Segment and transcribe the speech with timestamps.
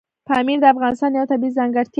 [0.27, 1.89] پامیر د افغانستان یوه طبیعي ځانګړتیا ده.